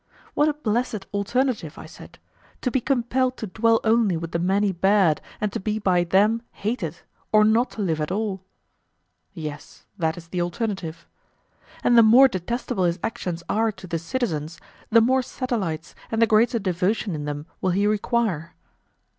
[0.33, 5.21] What a blessed alternative, I said:—to be compelled to dwell only with the many bad,
[5.39, 8.41] and to be by them hated, or not to live at all!
[9.35, 11.05] Yes, that is the alternative.
[11.83, 14.59] And the more detestable his actions are to the citizens
[14.89, 18.55] the more satellites and the greater devotion in them will he require?